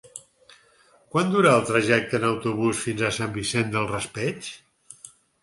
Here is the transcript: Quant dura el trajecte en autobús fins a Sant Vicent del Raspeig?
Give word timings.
Quant 1.15 1.29
dura 1.35 1.51
el 1.57 1.67
trajecte 1.67 2.17
en 2.21 2.25
autobús 2.31 2.81
fins 2.87 3.05
a 3.05 3.13
Sant 3.19 3.37
Vicent 3.37 3.71
del 3.77 3.87
Raspeig? 3.95 4.51